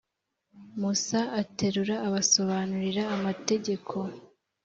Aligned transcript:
musa 0.79 1.19
aterura 1.41 1.95
abasobanurira 2.07 3.03
amategeko 3.15 3.95